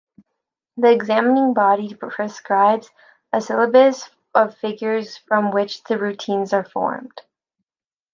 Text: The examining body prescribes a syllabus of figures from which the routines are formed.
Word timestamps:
The 0.77 0.89
examining 0.91 1.53
body 1.53 1.93
prescribes 1.93 2.89
a 3.31 3.39
syllabus 3.39 4.09
of 4.33 4.57
figures 4.57 5.17
from 5.17 5.51
which 5.51 5.83
the 5.83 5.99
routines 5.99 6.53
are 6.53 6.67
formed. 6.67 7.21